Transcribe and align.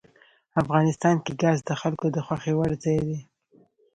افغانستان 0.61 1.15
کې 1.25 1.31
ګاز 1.41 1.59
د 1.65 1.71
خلکو 1.81 2.05
د 2.15 2.17
خوښې 2.25 2.53
وړ 2.55 2.71
ځای 2.83 2.99
دی. 3.07 3.19